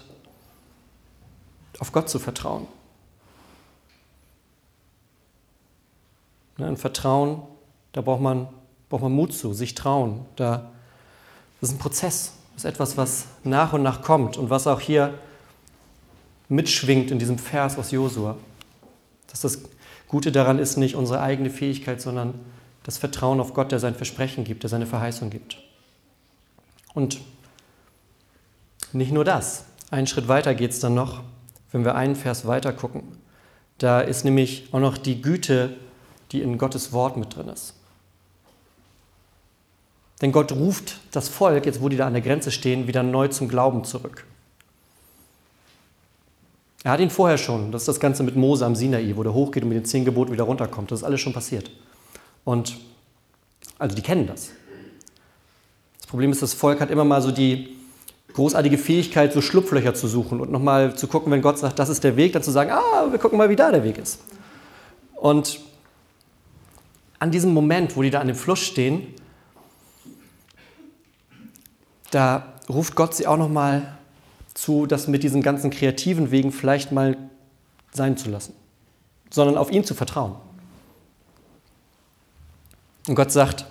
auf 1.79 1.93
Gott 1.93 2.09
zu 2.09 2.19
vertrauen. 2.19 2.67
Ne, 6.59 6.67
ein 6.67 6.77
Vertrauen, 6.77 7.43
da 7.93 8.01
braucht 8.01 8.21
man, 8.21 8.49
braucht 8.89 9.03
man 9.03 9.13
Mut 9.13 9.33
zu, 9.33 9.53
sich 9.53 9.75
trauen. 9.75 10.25
Da, 10.37 10.71
das 11.61 11.71
ist 11.71 11.77
ein 11.77 11.79
Prozess, 11.79 12.35
das 12.55 12.65
ist 12.65 12.71
etwas, 12.71 12.97
was 12.97 13.27
nach 13.45 13.73
und 13.73 13.83
nach 13.83 14.03
kommt 14.03 14.37
und 14.37 14.51
was 14.51 14.67
auch 14.67 14.81
hier 14.81 15.15
mitschwingt 16.49 17.11
in 17.11 17.19
diesem 17.19 17.39
Vers 17.39 17.79
aus 17.79 17.91
Josua. 17.91 18.37
Dass 19.29 19.41
das 19.41 19.61
Gute 20.09 20.31
daran 20.31 20.59
ist 20.59 20.77
nicht 20.77 20.95
unsere 20.95 21.23
eigene 21.23 21.49
Fähigkeit, 21.49 22.01
sondern 22.01 22.35
das 22.83 22.99
Vertrauen 22.99 23.41
auf 23.41 23.55
Gott, 23.55 23.73
der 23.73 23.79
sein 23.79 23.95
Versprechen 23.95 24.45
gibt, 24.45 24.63
der 24.63 24.71
seine 24.71 24.87
Verheißung 24.87 25.31
gibt. 25.31 25.57
Und 26.93 27.21
nicht 28.93 29.13
nur 29.13 29.25
das. 29.25 29.65
Einen 29.91 30.07
Schritt 30.07 30.29
weiter 30.29 30.55
geht 30.55 30.73
es 30.73 30.81
dann 30.81 30.95
noch, 30.95 31.23
wenn 31.73 31.85
wir 31.85 31.95
einen 31.95 32.17
Vers 32.17 32.47
weiter 32.47 32.73
gucken. 32.73 33.03
Da 33.79 34.01
ist 34.01 34.25
nämlich 34.25 34.69
auch 34.73 34.81
noch 34.81 34.97
die 34.99 35.21
Güte, 35.21 35.77
die 36.31 36.43
in 36.43 36.59
Gottes 36.59 36.93
Wort 36.93 37.17
mit 37.17 37.35
drin 37.35 37.49
ist. 37.49 37.75
Denn 40.21 40.31
Gott 40.31 40.53
ruft 40.53 41.01
das 41.11 41.29
Volk, 41.29 41.67
jetzt 41.67 41.83
wo 41.83 41.89
die 41.89 41.97
da 41.97 42.07
an 42.07 42.13
der 42.13 42.23
Grenze 42.23 42.53
stehen, 42.53 42.87
wieder 42.87 43.03
neu 43.03 43.29
zum 43.29 43.49
Glauben 43.49 43.85
zurück. 43.85 44.25
Er 46.85 46.93
hat 46.93 47.01
ihn 47.01 47.11
vorher 47.11 47.39
schon, 47.39 47.73
das 47.73 47.83
ist 47.83 47.89
das 47.89 48.01
Ganze 48.01 48.23
mit 48.23 48.37
Mose 48.37 48.65
am 48.65 48.75
Sinai, 48.75 49.13
wo 49.17 49.23
der 49.23 49.35
hochgeht 49.35 49.63
und 49.63 49.69
mit 49.69 49.79
den 49.79 49.85
zehn 49.85 50.05
Geboten 50.05 50.33
wieder 50.33 50.45
runterkommt. 50.45 50.91
Das 50.91 51.01
ist 51.01 51.05
alles 51.05 51.21
schon 51.21 51.33
passiert. 51.33 51.71
Und 52.45 52.77
also 53.79 53.95
die 53.97 54.03
kennen 54.03 54.27
das. 54.27 54.51
Das 55.99 56.07
Problem 56.07 56.31
ist, 56.31 56.43
das 56.43 56.55
Volk 56.55 56.81
hat 56.81 56.91
immer 56.91 57.05
mal 57.05 57.23
so 57.23 57.31
die 57.31 57.77
großartige 58.35 58.79
Fähigkeit, 58.79 59.33
so 59.33 59.41
Schlupflöcher 59.41 59.95
zu 59.95 60.09
suchen 60.09 60.41
und 60.41 60.51
nochmal 60.51 60.97
zu 60.97 61.07
gucken, 61.07 61.33
wenn 61.33 61.43
Gott 61.43 61.59
sagt, 61.59 61.79
das 61.79 61.89
ist 61.89 62.05
der 62.05 62.17
Weg, 62.17 62.33
dann 62.33 62.43
zu 62.43 62.51
sagen, 62.51 62.71
ah, 62.71 63.11
wir 63.11 63.19
gucken 63.19 63.39
mal, 63.39 63.49
wie 63.49 63.57
da 63.57 63.71
der 63.71 63.85
Weg 63.85 63.99
ist. 63.99 64.21
Und 65.15 65.61
an 67.19 67.31
diesem 67.31 67.53
Moment, 67.53 67.97
wo 67.97 68.03
die 68.03 68.11
da 68.11 68.21
an 68.21 68.27
dem 68.27 68.37
Fluss 68.37 68.61
stehen, 68.61 69.07
da 72.11 72.55
ruft 72.69 72.95
Gott 72.95 73.15
sie 73.15 73.27
auch 73.27 73.37
nochmal 73.37 73.97
zu, 74.55 74.87
das 74.87 75.09
mit 75.09 75.23
diesen 75.23 75.43
ganzen 75.43 75.71
kreativen 75.71 76.31
Wegen 76.31 76.53
vielleicht 76.53 76.93
mal 76.93 77.17
sein 77.93 78.17
zu 78.17 78.31
lassen, 78.31 78.55
sondern 79.31 79.57
auf 79.57 79.71
ihn 79.71 79.85
zu 79.85 79.95
vertrauen. 79.95 80.35
Und 83.09 83.15
Gott 83.15 83.33
sagt, 83.33 83.67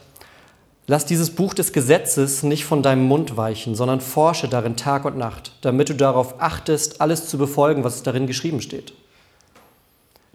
lass 0.91 1.05
dieses 1.05 1.29
Buch 1.29 1.53
des 1.53 1.71
Gesetzes 1.71 2.43
nicht 2.43 2.65
von 2.65 2.83
deinem 2.83 3.07
Mund 3.07 3.37
weichen, 3.37 3.75
sondern 3.75 4.01
forsche 4.01 4.49
darin 4.49 4.75
Tag 4.75 5.05
und 5.05 5.17
Nacht, 5.17 5.53
damit 5.61 5.87
du 5.87 5.93
darauf 5.93 6.41
achtest, 6.41 6.99
alles 6.99 7.29
zu 7.29 7.37
befolgen, 7.37 7.85
was 7.85 8.03
darin 8.03 8.27
geschrieben 8.27 8.59
steht. 8.59 8.91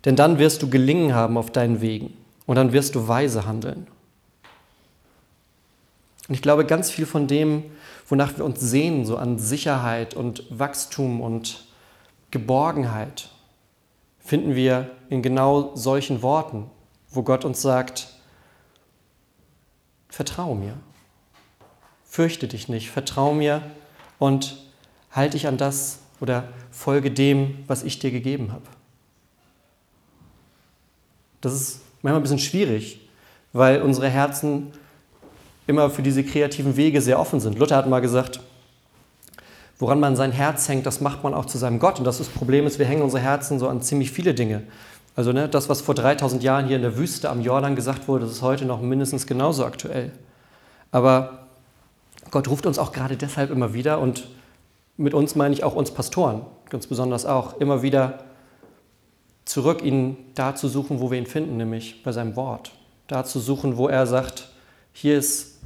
Denn 0.06 0.16
dann 0.16 0.38
wirst 0.38 0.62
du 0.62 0.70
gelingen 0.70 1.14
haben 1.14 1.36
auf 1.36 1.50
deinen 1.50 1.82
Wegen 1.82 2.16
und 2.46 2.56
dann 2.56 2.72
wirst 2.72 2.94
du 2.94 3.06
weise 3.06 3.44
handeln. 3.44 3.86
Und 6.26 6.34
ich 6.34 6.40
glaube, 6.40 6.64
ganz 6.64 6.90
viel 6.90 7.04
von 7.04 7.26
dem, 7.26 7.62
wonach 8.08 8.38
wir 8.38 8.44
uns 8.46 8.58
sehen, 8.58 9.04
so 9.04 9.18
an 9.18 9.38
Sicherheit 9.38 10.14
und 10.14 10.42
Wachstum 10.48 11.20
und 11.20 11.66
Geborgenheit, 12.30 13.28
finden 14.20 14.54
wir 14.54 14.90
in 15.10 15.20
genau 15.20 15.76
solchen 15.76 16.22
Worten, 16.22 16.70
wo 17.10 17.22
Gott 17.22 17.44
uns 17.44 17.60
sagt, 17.60 18.15
vertrau 20.16 20.54
mir. 20.54 20.73
Fürchte 22.06 22.49
dich 22.49 22.70
nicht, 22.70 22.90
vertrau 22.90 23.35
mir 23.35 23.61
und 24.18 24.56
halte 25.11 25.32
dich 25.32 25.46
an 25.46 25.58
das 25.58 25.99
oder 26.20 26.49
folge 26.70 27.11
dem, 27.11 27.58
was 27.66 27.82
ich 27.82 27.99
dir 27.99 28.11
gegeben 28.11 28.50
habe. 28.50 28.64
Das 31.42 31.52
ist 31.52 31.80
manchmal 32.00 32.20
ein 32.20 32.23
bisschen 32.23 32.38
schwierig, 32.38 33.06
weil 33.52 33.82
unsere 33.82 34.08
Herzen 34.08 34.73
immer 35.66 35.90
für 35.90 36.02
diese 36.02 36.25
kreativen 36.25 36.78
Wege 36.78 37.02
sehr 37.02 37.20
offen 37.20 37.38
sind. 37.38 37.58
Luther 37.58 37.76
hat 37.76 37.87
mal 37.87 38.00
gesagt, 38.00 38.40
woran 39.78 40.00
man 40.00 40.16
sein 40.16 40.32
Herz 40.32 40.66
hängt, 40.66 40.87
das 40.87 41.02
macht 41.02 41.25
man 41.25 41.35
auch 41.35 41.44
zu 41.44 41.58
seinem 41.58 41.78
Gott. 41.78 41.99
Und 41.99 42.06
das, 42.06 42.16
das 42.16 42.28
Problem 42.28 42.66
ist, 42.66 42.78
wir 42.78 42.87
hängen 42.87 43.02
unsere 43.02 43.23
Herzen 43.23 43.58
so 43.58 43.68
an 43.68 43.82
ziemlich 43.82 44.11
viele 44.12 44.32
Dinge. 44.32 44.62
Also 45.16 45.32
ne, 45.32 45.49
das, 45.49 45.70
was 45.70 45.80
vor 45.80 45.94
3000 45.94 46.42
Jahren 46.42 46.66
hier 46.66 46.76
in 46.76 46.82
der 46.82 46.99
Wüste 46.99 47.30
am 47.30 47.40
Jordan 47.40 47.75
gesagt 47.75 48.06
wurde, 48.06 48.26
das 48.26 48.35
ist 48.35 48.42
heute 48.42 48.66
noch 48.66 48.82
mindestens 48.82 49.26
genauso 49.26 49.64
aktuell. 49.64 50.12
Aber 50.92 51.46
Gott 52.30 52.49
ruft 52.49 52.66
uns 52.66 52.78
auch 52.78 52.92
gerade 52.92 53.16
deshalb 53.16 53.50
immer 53.50 53.73
wieder 53.73 53.99
und 53.99 54.28
mit 54.99 55.14
uns 55.14 55.35
meine 55.35 55.54
ich 55.54 55.64
auch 55.64 55.75
uns 55.75 55.90
Pastoren, 55.90 56.42
ganz 56.68 56.87
besonders 56.87 57.25
auch, 57.25 57.58
immer 57.61 57.82
wieder 57.82 58.25
zurück, 59.46 59.82
ihn 59.82 60.16
da 60.35 60.54
zu 60.54 60.68
suchen, 60.68 61.00
wo 61.00 61.11
wir 61.11 61.18
ihn 61.18 61.26
finden, 61.26 61.56
nämlich 61.56 62.02
bei 62.02 62.12
seinem 62.12 62.37
Wort. 62.37 62.73
Da 63.06 63.25
zu 63.25 63.40
suchen, 63.40 63.76
wo 63.76 63.88
er 63.88 64.06
sagt, 64.06 64.50
hier 64.92 65.16
ist 65.16 65.58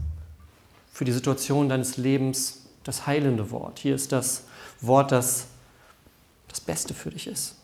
für 0.92 1.04
die 1.04 1.12
Situation 1.12 1.68
deines 1.68 1.96
Lebens 1.96 2.66
das 2.84 3.06
heilende 3.06 3.50
Wort. 3.50 3.78
Hier 3.78 3.94
ist 3.94 4.12
das 4.12 4.44
Wort, 4.80 5.10
das 5.12 5.46
das 6.48 6.60
Beste 6.60 6.94
für 6.94 7.10
dich 7.10 7.26
ist. 7.26 7.56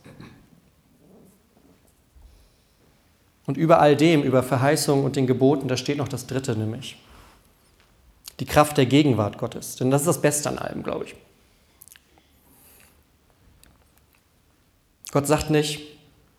Und 3.46 3.56
über 3.56 3.80
all 3.80 3.96
dem, 3.96 4.22
über 4.22 4.42
Verheißungen 4.42 5.04
und 5.04 5.16
den 5.16 5.26
Geboten, 5.26 5.68
da 5.68 5.76
steht 5.76 5.98
noch 5.98 6.08
das 6.08 6.26
Dritte, 6.26 6.56
nämlich 6.56 6.96
die 8.40 8.44
Kraft 8.44 8.76
der 8.76 8.86
Gegenwart 8.86 9.38
Gottes. 9.38 9.76
Denn 9.76 9.90
das 9.90 10.02
ist 10.02 10.08
das 10.08 10.20
Beste 10.20 10.48
an 10.48 10.58
allem, 10.58 10.82
glaube 10.82 11.06
ich. 11.06 11.14
Gott 15.12 15.26
sagt 15.26 15.50
nicht, 15.50 15.80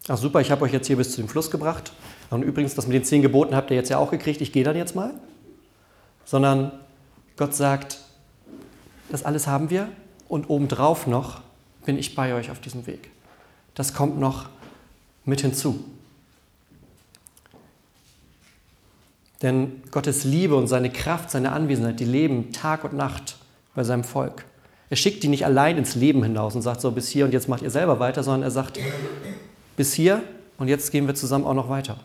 ach 0.08 0.18
super, 0.18 0.42
ich 0.42 0.52
habe 0.52 0.64
euch 0.66 0.74
jetzt 0.74 0.88
hier 0.88 0.98
bis 0.98 1.12
zu 1.12 1.22
dem 1.22 1.30
Fluss 1.30 1.50
gebracht. 1.50 1.94
Und 2.30 2.44
übrigens, 2.44 2.76
das 2.76 2.88
mit 2.88 2.94
den 2.94 3.04
zehn 3.04 3.22
Geboten 3.22 3.56
habt 3.56 3.72
ihr 3.72 3.78
jetzt 3.78 3.90
ja 3.90 3.98
auch 3.98 4.12
gekriegt, 4.12 4.42
ich 4.42 4.52
gehe 4.52 4.64
dann 4.64 4.76
jetzt 4.76 4.96
mal. 4.96 5.14
Sondern 6.26 6.72
Gott 7.38 7.56
sagt, 7.56 8.00
das 9.10 9.24
alles 9.24 9.48
haben 9.48 9.70
wir 9.70 9.88
und 10.28 10.50
obendrauf 10.50 11.08
noch 11.08 11.42
bin 11.86 11.98
ich 11.98 12.16
bei 12.16 12.34
euch 12.34 12.52
auf 12.52 12.60
diesem 12.60 12.86
Weg. 12.86 13.10
Das 13.74 13.94
kommt 13.94 14.20
noch 14.20 14.50
mit 15.24 15.42
hinzu. 15.42 15.86
Denn 19.42 19.84
Gottes 19.92 20.24
Liebe 20.24 20.56
und 20.56 20.68
seine 20.68 20.90
Kraft, 20.90 21.30
seine 21.30 21.52
Anwesenheit, 21.52 22.00
die 22.00 22.06
leben 22.06 22.52
Tag 22.52 22.84
und 22.84 22.94
Nacht 22.94 23.38
bei 23.76 23.84
seinem 23.84 24.04
Volk. 24.04 24.46
Er 24.90 24.96
schickt 24.96 25.22
die 25.24 25.28
nicht 25.28 25.46
allein 25.46 25.78
ins 25.78 25.96
Leben 25.96 26.24
hinaus 26.24 26.56
und 26.56 26.62
sagt 26.62 26.82
so 26.82 26.92
bis 26.92 27.10
hier 27.10 27.26
und 27.26 27.34
jetzt 27.34 27.50
macht 27.50 27.62
ihr 27.62 27.70
selber 27.70 28.00
weiter, 28.00 28.24
sondern 28.24 28.44
er 28.44 28.52
sagt 28.52 28.80
bis 29.76 29.94
hier 29.94 30.24
und 30.58 30.70
jetzt 30.70 30.92
gehen 30.92 31.08
wir 31.08 31.16
zusammen 31.16 31.46
auch 31.46 31.54
noch 31.54 31.70
weiter. 31.70 31.98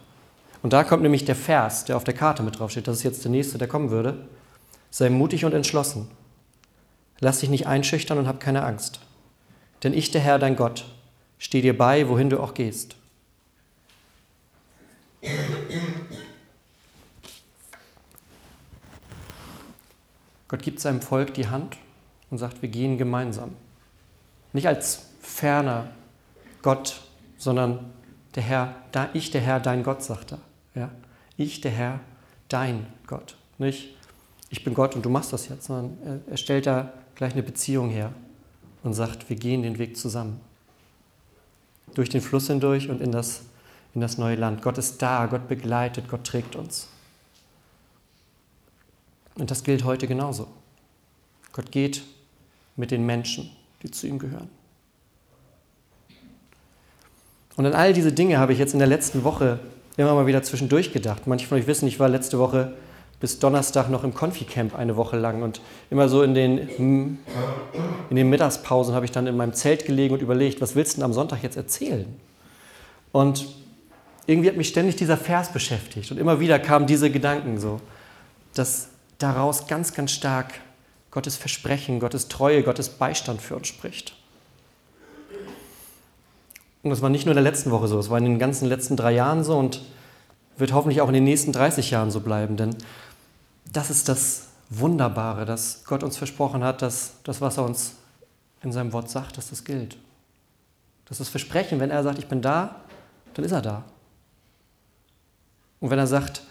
Und 0.63 0.73
da 0.73 0.85
kommt 0.85 1.03
nämlich 1.03 1.25
der 1.25 1.37
Vers, 1.37 1.85
der 1.85 1.97
auf 1.97 2.05
der 2.05 2.15
Karte 2.15 2.43
mit 2.43 2.59
drauf 2.59 2.71
steht. 2.71 2.87
Das 2.87 2.99
ist 2.99 3.03
jetzt 3.03 3.25
der 3.25 3.31
nächste, 3.31 3.59
der 3.59 3.69
kommen 3.69 3.91
würde. 3.91 4.27
Sei 4.91 5.09
mutig 5.11 5.45
und 5.45 5.55
entschlossen. 5.55 6.09
Lass 7.21 7.41
dich 7.41 7.51
nicht 7.51 7.67
einschüchtern 7.67 8.19
und 8.19 8.27
hab 8.27 8.41
keine 8.41 8.65
Angst. 8.65 9.01
Denn 9.83 9.95
ich, 9.95 10.11
der 10.11 10.21
Herr, 10.21 10.39
dein 10.39 10.57
Gott, 10.57 10.85
stehe 11.39 11.63
dir 11.63 11.77
bei, 11.77 12.09
wohin 12.09 12.31
du 12.31 12.41
auch 12.41 12.55
gehst. 12.55 12.97
Gott 20.53 20.63
gibt 20.63 20.81
seinem 20.81 21.01
Volk 21.01 21.33
die 21.33 21.49
Hand 21.49 21.79
und 22.31 22.37
sagt, 22.37 22.61
wir 22.61 22.69
gehen 22.69 22.99
gemeinsam. 22.99 23.53
Nicht 24.53 24.69
als 24.69 25.07
ferner 25.23 25.89
Gott, 26.61 27.01
sondern 27.39 27.91
der 28.35 28.43
Herr, 28.43 28.75
ich 29.15 29.31
der 29.31 29.41
Herr, 29.41 29.61
dein 29.61 29.83
Gott, 29.83 30.03
sagt 30.03 30.33
er. 30.33 30.39
Ja? 30.75 30.91
Ich 31.39 31.63
der 31.63 31.71
Herr, 31.71 32.01
dein 32.51 32.87
Gott. 33.07 33.39
Nicht, 33.57 33.97
ich 34.51 34.63
bin 34.63 34.75
Gott 34.75 34.95
und 34.95 35.07
du 35.07 35.09
machst 35.09 35.33
das 35.33 35.49
jetzt, 35.49 35.69
sondern 35.69 35.97
er, 36.05 36.33
er 36.33 36.37
stellt 36.37 36.67
da 36.67 36.93
gleich 37.15 37.33
eine 37.33 37.43
Beziehung 37.43 37.89
her 37.89 38.13
und 38.83 38.93
sagt, 38.93 39.31
wir 39.31 39.37
gehen 39.37 39.63
den 39.63 39.79
Weg 39.79 39.97
zusammen. 39.97 40.39
Durch 41.95 42.11
den 42.11 42.21
Fluss 42.21 42.49
hindurch 42.49 42.91
und 42.91 43.01
in 43.01 43.11
das, 43.11 43.45
in 43.95 44.03
das 44.03 44.19
neue 44.19 44.37
Land. 44.37 44.61
Gott 44.61 44.77
ist 44.77 45.01
da, 45.01 45.25
Gott 45.25 45.49
begleitet, 45.49 46.11
Gott 46.11 46.25
trägt 46.25 46.57
uns. 46.57 46.89
Und 49.37 49.51
das 49.51 49.65
gilt 49.65 49.85
heute 49.85 50.07
genauso. 50.07 50.47
Gott 51.53 51.71
geht 51.71 52.03
mit 52.77 52.91
den 52.91 53.05
Menschen, 53.05 53.51
die 53.83 53.91
zu 53.91 54.07
ihm 54.07 54.19
gehören. 54.19 54.49
Und 57.57 57.67
an 57.67 57.75
all 57.75 57.93
diese 57.93 58.13
Dinge 58.13 58.39
habe 58.39 58.53
ich 58.53 58.59
jetzt 58.59 58.73
in 58.73 58.79
der 58.79 58.89
letzten 58.89 59.25
Woche 59.25 59.59
immer 59.97 60.15
mal 60.15 60.27
wieder 60.27 60.43
zwischendurch 60.43 60.93
gedacht. 60.93 61.27
Manche 61.27 61.47
von 61.47 61.59
euch 61.59 61.67
wissen, 61.67 61.87
ich 61.87 62.01
war 62.01 62.09
letzte 62.09 62.39
Woche 62.39 62.73
bis 63.21 63.39
Donnerstag 63.39 63.89
noch 63.89 64.03
im 64.03 64.15
Konfi-Camp 64.15 64.75
eine 64.75 64.97
Woche 64.97 65.17
lang 65.17 65.43
und 65.43 65.61
immer 65.91 66.09
so 66.09 66.25
in 66.25 66.35
den, 66.35 66.59
in 66.59 67.19
den 68.11 68.29
Mittagspausen 68.29 68.97
habe 68.97 69.05
ich 69.05 69.13
dann 69.13 69.29
in 69.29 69.37
meinem 69.37 69.53
Zelt 69.55 69.85
gelegen 69.85 70.15
und 70.15 70.23
überlegt, 70.23 70.61
was 70.61 70.75
willst 70.75 70.95
du 70.95 70.97
denn 70.97 71.05
am 71.05 71.13
Sonntag 71.13 71.43
jetzt 71.43 71.57
erzählen? 71.57 72.07
Und 73.13 73.47
irgendwie 74.27 74.49
hat 74.49 74.57
mich 74.57 74.69
ständig 74.69 74.97
dieser 74.97 75.17
Vers 75.17 75.53
beschäftigt 75.53 76.11
und 76.11 76.19
immer 76.19 76.41
wieder 76.41 76.59
kamen 76.59 76.87
diese 76.87 77.11
Gedanken 77.11 77.61
so, 77.61 77.81
dass 78.55 78.89
daraus 79.23 79.67
ganz, 79.67 79.95
ganz 79.95 80.11
stark 80.11 80.55
Gottes 81.11 81.37
Versprechen, 81.37 82.01
Gottes 82.01 82.29
Treue, 82.29 82.63
Gottes 82.63 82.89
Beistand 82.89 83.41
für 83.41 83.57
uns 83.57 83.69
spricht. 83.69 84.17
Und 86.83 86.91
das 86.91 87.03
war 87.03 87.11
nicht 87.11 87.27
nur 87.27 87.33
in 87.33 87.43
der 87.43 87.45
letzten 87.45 87.71
Woche 87.71 87.87
so, 87.87 87.99
es 87.99 88.11
war 88.11 88.19
in 88.19 88.25
den 88.25 88.39
ganzen 88.39 88.67
letzten 88.67 88.97
drei 88.97 89.13
Jahren 89.13 89.45
so 89.45 89.57
und 89.57 89.83
wird 90.57 90.73
hoffentlich 90.73 91.01
auch 91.01 91.09
in 91.09 91.15
den 91.15 91.25
nächsten 91.25 91.53
30 91.53 91.91
Jahren 91.91 92.11
so 92.11 92.21
bleiben, 92.21 92.57
denn 92.57 92.77
das 93.73 93.91
ist 93.91 94.09
das 94.09 94.49
Wunderbare, 94.69 95.45
dass 95.45 95.85
Gott 95.85 96.03
uns 96.03 96.17
versprochen 96.17 96.65
hat, 96.65 96.83
dass 96.83 97.15
das, 97.25 97.41
was 97.41 97.59
er 97.59 97.65
uns 97.65 97.97
in 98.63 98.73
seinem 98.73 98.93
Wort 98.93 99.11
sagt, 99.11 99.37
dass 99.37 99.51
das 99.51 99.65
gilt. 99.65 99.97
Das 101.05 101.17
ist 101.17 101.21
das 101.21 101.29
Versprechen, 101.29 101.79
wenn 101.79 101.91
er 101.91 102.03
sagt, 102.03 102.19
ich 102.19 102.27
bin 102.27 102.43
da, 102.43 102.77
dann 103.35 103.45
ist 103.45 103.53
er 103.53 103.63
da. 103.63 103.85
Und 105.81 105.91
wenn 105.91 105.99
er 105.99 106.07
sagt, 106.07 106.43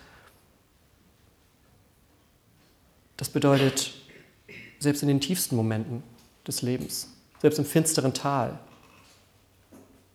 Das 3.21 3.29
bedeutet, 3.29 3.93
selbst 4.79 5.03
in 5.03 5.07
den 5.07 5.21
tiefsten 5.21 5.55
Momenten 5.55 6.01
des 6.47 6.63
Lebens, 6.63 7.07
selbst 7.39 7.59
im 7.59 7.65
finsteren 7.65 8.15
Tal, 8.15 8.57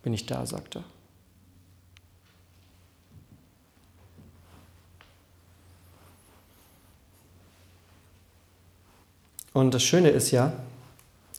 bin 0.03 0.13
ich 0.13 0.25
da, 0.25 0.45
sagt 0.45 0.75
er. 0.75 0.83
Und 9.53 9.73
das 9.73 9.83
Schöne 9.83 10.09
ist 10.09 10.31
ja, 10.31 10.51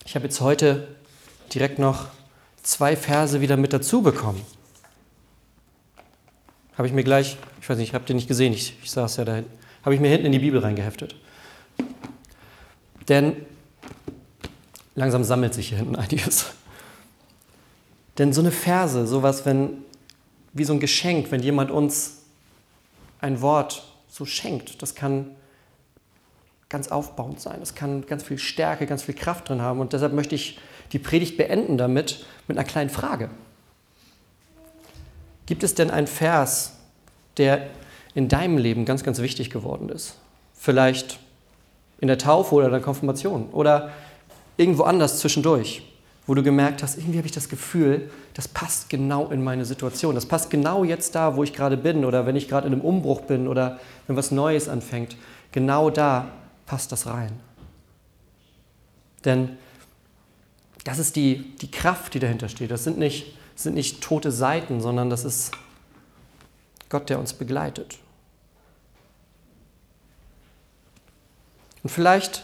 ich 0.07 0.15
habe 0.15 0.25
jetzt 0.25 0.41
heute 0.41 0.97
direkt 1.53 1.79
noch 1.79 2.07
zwei 2.63 2.97
Verse 2.97 3.43
wieder 3.43 3.59
mit 3.59 3.75
dazu 3.75 4.01
bekommen. 4.01 4.41
Habe 6.79 6.89
ich 6.89 6.95
mir 6.95 7.05
gleich, 7.05 7.37
ich 7.61 7.69
weiß 7.69 7.77
nicht, 7.77 7.91
ich 7.91 7.95
habe 7.95 8.07
den 8.07 8.17
nicht 8.17 8.27
gesehen, 8.27 8.55
ich, 8.55 8.75
ich 8.83 8.91
saß 8.91 9.19
ja 9.19 9.27
da 9.27 9.35
hinten, 9.35 9.53
habe 9.83 9.95
ich 9.95 10.01
mir 10.01 10.09
hinten 10.09 10.25
in 10.25 10.33
die 10.33 10.39
Bibel 10.39 10.61
reingeheftet. 10.61 11.15
Denn 13.09 13.47
langsam 14.95 15.25
sammelt 15.25 15.55
sich 15.55 15.69
hier 15.69 15.79
hinten 15.79 15.97
einiges. 15.97 16.47
Denn 18.19 18.33
so 18.33 18.41
eine 18.41 18.51
Verse, 18.51 19.07
sowas, 19.07 19.47
wenn, 19.47 19.85
wie 20.53 20.65
so 20.65 20.73
ein 20.73 20.81
Geschenk, 20.81 21.31
wenn 21.31 21.43
jemand 21.43 21.71
uns 21.71 22.23
ein 23.21 23.41
Wort 23.41 23.85
so 24.09 24.27
schenkt, 24.27 24.83
das 24.83 24.95
kann 24.95 25.37
ganz 26.69 26.89
aufbauend 26.89 27.41
sein. 27.41 27.61
Das 27.61 27.75
kann 27.75 28.05
ganz 28.07 28.23
viel 28.25 28.39
Stärke, 28.39 28.87
ganz 28.87 29.03
viel 29.03 29.15
Kraft 29.15 29.49
drin 29.49 29.63
haben. 29.63 29.81
Und 29.81 29.93
deshalb 29.93 30.13
möchte 30.13 30.35
ich 30.35 30.59
die 30.93 30.99
Predigt 30.99 31.37
beenden 31.37 31.79
damit 31.79 32.27
mit 32.47 32.59
einer 32.59 32.67
kleinen 32.67 32.91
Frage. 32.91 33.31
Gibt 35.47 35.63
es 35.63 35.75
denn 35.75 35.91
einen 35.91 36.07
Vers, 36.07 36.75
der 37.39 37.69
in 38.15 38.29
deinem 38.29 38.59
Leben 38.59 38.85
ganz, 38.85 39.03
ganz 39.03 39.21
wichtig 39.21 39.49
geworden 39.49 39.89
ist? 39.89 40.17
Vielleicht 40.53 41.21
in 42.01 42.09
der 42.09 42.19
Taufe 42.19 42.55
oder 42.55 42.71
der 42.71 42.81
Konfirmation 42.81 43.49
oder 43.51 43.91
irgendwo 44.57 44.85
anders 44.85 45.19
zwischendurch, 45.19 45.83
wo 46.27 46.35
du 46.35 46.43
gemerkt 46.43 46.83
hast, 46.83 46.99
irgendwie 46.99 47.19
habe 47.19 47.27
ich 47.27 47.33
das 47.33 47.49
Gefühl, 47.49 48.11
das 48.35 48.49
passt 48.49 48.91
genau 48.91 49.29
in 49.29 49.43
meine 49.43 49.65
Situation. 49.65 50.15
Das 50.15 50.27
passt 50.27 50.51
genau 50.51 50.85
jetzt 50.85 51.15
da, 51.15 51.37
wo 51.37 51.43
ich 51.43 51.53
gerade 51.53 51.77
bin 51.77 52.05
oder 52.05 52.27
wenn 52.27 52.37
ich 52.37 52.49
gerade 52.49 52.67
in 52.67 52.75
einem 52.75 52.83
Umbruch 52.83 53.23
bin 53.23 53.49
oder 53.49 53.79
wenn 54.07 54.17
was 54.17 54.31
Neues 54.31 54.69
anfängt. 54.69 55.17
Genau 55.53 55.91
da 55.91 56.31
passt 56.67 56.93
das 56.93 57.07
rein. 57.07 57.33
Denn 59.25 59.57
das 60.85 60.99
ist 60.99 61.17
die, 61.17 61.57
die 61.57 61.71
Kraft, 61.71 62.15
die 62.15 62.19
dahinter 62.19 62.49
steht. 62.49 62.71
Das 62.71 62.85
sind 62.85 62.99
nicht, 62.99 63.37
sind 63.57 63.75
nicht 63.75 64.03
tote 64.03 64.31
Seiten, 64.31 64.81
sondern 64.81 65.11
das 65.11 65.25
ist 65.25 65.53
Gott, 66.89 67.11
der 67.11 67.19
uns 67.19 67.33
begleitet. 67.33 67.99
Und 71.83 71.91
vielleicht, 71.91 72.43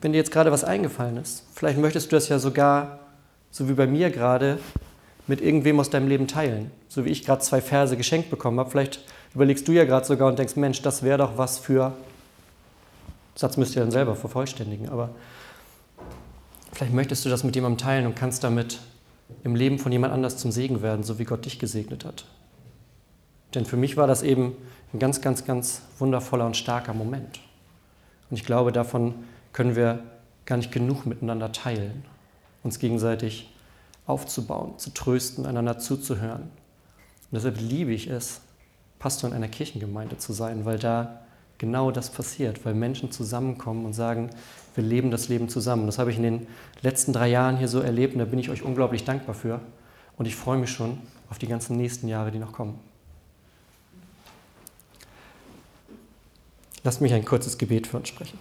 wenn 0.00 0.12
dir 0.12 0.18
jetzt 0.18 0.32
gerade 0.32 0.52
was 0.52 0.64
eingefallen 0.64 1.16
ist, 1.16 1.44
vielleicht 1.54 1.78
möchtest 1.78 2.10
du 2.10 2.16
das 2.16 2.28
ja 2.28 2.38
sogar, 2.38 3.00
so 3.50 3.68
wie 3.68 3.74
bei 3.74 3.86
mir 3.86 4.10
gerade, 4.10 4.58
mit 5.26 5.40
irgendwem 5.40 5.78
aus 5.78 5.90
deinem 5.90 6.08
Leben 6.08 6.26
teilen. 6.26 6.70
So 6.88 7.04
wie 7.04 7.10
ich 7.10 7.24
gerade 7.24 7.42
zwei 7.42 7.60
Verse 7.60 7.96
geschenkt 7.96 8.30
bekommen 8.30 8.58
habe. 8.58 8.70
Vielleicht 8.70 9.00
überlegst 9.34 9.68
du 9.68 9.72
ja 9.72 9.84
gerade 9.84 10.06
sogar 10.06 10.28
und 10.28 10.38
denkst, 10.38 10.56
Mensch, 10.56 10.82
das 10.82 11.02
wäre 11.02 11.18
doch 11.18 11.36
was 11.36 11.58
für. 11.58 11.92
Satz 13.34 13.56
müsst 13.56 13.76
ihr 13.76 13.82
dann 13.82 13.92
selber 13.92 14.16
vervollständigen, 14.16 14.88
aber 14.88 15.10
vielleicht 16.72 16.92
möchtest 16.92 17.24
du 17.24 17.28
das 17.28 17.44
mit 17.44 17.54
jemandem 17.54 17.78
teilen 17.78 18.06
und 18.06 18.16
kannst 18.16 18.42
damit 18.42 18.80
im 19.44 19.54
Leben 19.54 19.78
von 19.78 19.92
jemand 19.92 20.12
anders 20.12 20.38
zum 20.38 20.50
Segen 20.50 20.82
werden, 20.82 21.04
so 21.04 21.18
wie 21.18 21.24
Gott 21.24 21.44
dich 21.44 21.58
gesegnet 21.58 22.04
hat. 22.04 22.24
Denn 23.54 23.64
für 23.64 23.76
mich 23.76 23.96
war 23.96 24.06
das 24.06 24.22
eben 24.22 24.56
ein 24.92 24.98
ganz, 24.98 25.20
ganz, 25.20 25.44
ganz 25.44 25.82
wundervoller 25.98 26.46
und 26.46 26.56
starker 26.56 26.94
Moment. 26.94 27.40
Und 28.30 28.36
ich 28.36 28.44
glaube, 28.44 28.72
davon 28.72 29.14
können 29.52 29.76
wir 29.76 30.02
gar 30.46 30.56
nicht 30.56 30.72
genug 30.72 31.06
miteinander 31.06 31.52
teilen, 31.52 32.04
uns 32.62 32.78
gegenseitig 32.78 33.52
aufzubauen, 34.06 34.78
zu 34.78 34.90
trösten, 34.90 35.46
einander 35.46 35.78
zuzuhören. 35.78 36.42
Und 36.42 37.34
deshalb 37.34 37.60
liebe 37.60 37.92
ich 37.92 38.08
es, 38.08 38.40
Pastor 38.98 39.30
in 39.30 39.36
einer 39.36 39.48
Kirchengemeinde 39.48 40.18
zu 40.18 40.32
sein, 40.32 40.64
weil 40.64 40.78
da 40.78 41.20
genau 41.58 41.90
das 41.90 42.10
passiert, 42.10 42.64
weil 42.64 42.74
Menschen 42.74 43.12
zusammenkommen 43.12 43.84
und 43.84 43.92
sagen, 43.92 44.30
wir 44.74 44.84
leben 44.84 45.10
das 45.10 45.28
Leben 45.28 45.48
zusammen. 45.48 45.86
Das 45.86 45.98
habe 45.98 46.10
ich 46.10 46.16
in 46.16 46.22
den 46.22 46.46
letzten 46.82 47.12
drei 47.12 47.28
Jahren 47.28 47.58
hier 47.58 47.68
so 47.68 47.80
erlebt 47.80 48.14
und 48.14 48.20
da 48.20 48.24
bin 48.24 48.38
ich 48.38 48.50
euch 48.50 48.62
unglaublich 48.62 49.04
dankbar 49.04 49.34
für. 49.34 49.60
Und 50.16 50.26
ich 50.26 50.36
freue 50.36 50.58
mich 50.58 50.70
schon 50.70 50.98
auf 51.30 51.38
die 51.38 51.46
ganzen 51.46 51.76
nächsten 51.76 52.08
Jahre, 52.08 52.30
die 52.30 52.38
noch 52.38 52.52
kommen. 52.52 52.78
Lasst 56.84 57.00
mich 57.00 57.12
ein 57.12 57.24
kurzes 57.24 57.58
Gebet 57.58 57.86
für 57.86 57.96
uns 57.96 58.08
sprechen. 58.08 58.38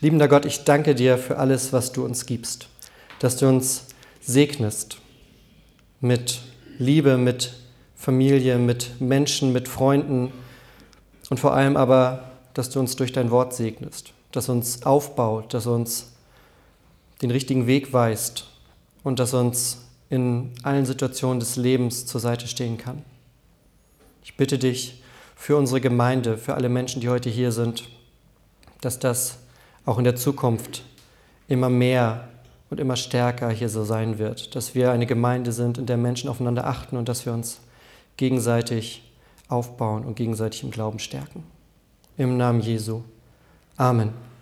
Liebender 0.00 0.28
Gott, 0.28 0.44
ich 0.44 0.64
danke 0.64 0.94
dir 0.94 1.16
für 1.16 1.38
alles, 1.38 1.72
was 1.72 1.92
du 1.92 2.04
uns 2.04 2.26
gibst, 2.26 2.68
dass 3.20 3.38
du 3.38 3.48
uns 3.48 3.86
segnest 4.20 4.98
mit 6.00 6.42
Liebe, 6.78 7.16
mit 7.16 7.54
Familie, 7.96 8.58
mit 8.58 9.00
Menschen, 9.00 9.54
mit 9.54 9.66
Freunden 9.66 10.30
und 11.30 11.40
vor 11.40 11.54
allem 11.54 11.78
aber, 11.78 12.32
dass 12.52 12.68
du 12.68 12.80
uns 12.80 12.96
durch 12.96 13.12
dein 13.12 13.30
Wort 13.30 13.54
segnest, 13.54 14.12
dass 14.30 14.50
uns 14.50 14.82
aufbaut, 14.82 15.54
dass 15.54 15.66
uns 15.66 16.12
den 17.22 17.30
richtigen 17.30 17.66
Weg 17.66 17.94
weist 17.94 18.53
und 19.04 19.20
dass 19.20 19.34
uns 19.34 19.78
in 20.10 20.50
allen 20.62 20.86
Situationen 20.86 21.38
des 21.38 21.56
Lebens 21.56 22.06
zur 22.06 22.20
Seite 22.20 22.48
stehen 22.48 22.78
kann. 22.78 23.02
Ich 24.24 24.36
bitte 24.36 24.58
dich 24.58 25.02
für 25.36 25.56
unsere 25.56 25.80
Gemeinde, 25.80 26.38
für 26.38 26.54
alle 26.54 26.68
Menschen, 26.68 27.00
die 27.00 27.08
heute 27.08 27.30
hier 27.30 27.52
sind, 27.52 27.84
dass 28.80 28.98
das 28.98 29.38
auch 29.84 29.98
in 29.98 30.04
der 30.04 30.16
Zukunft 30.16 30.82
immer 31.48 31.68
mehr 31.68 32.28
und 32.70 32.80
immer 32.80 32.96
stärker 32.96 33.50
hier 33.50 33.68
so 33.68 33.84
sein 33.84 34.18
wird, 34.18 34.54
dass 34.56 34.74
wir 34.74 34.90
eine 34.90 35.06
Gemeinde 35.06 35.52
sind, 35.52 35.78
in 35.78 35.86
der 35.86 35.98
Menschen 35.98 36.30
aufeinander 36.30 36.66
achten 36.66 36.96
und 36.96 37.08
dass 37.08 37.26
wir 37.26 37.32
uns 37.32 37.60
gegenseitig 38.16 39.02
aufbauen 39.48 40.04
und 40.04 40.16
gegenseitig 40.16 40.62
im 40.62 40.70
Glauben 40.70 40.98
stärken. 40.98 41.44
Im 42.16 42.36
Namen 42.36 42.60
Jesu. 42.60 43.02
Amen. 43.76 44.33